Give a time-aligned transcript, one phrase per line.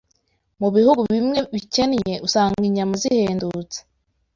[0.61, 3.77] Mu bihugu bimwe bikennye, usanga inyama zihendutse.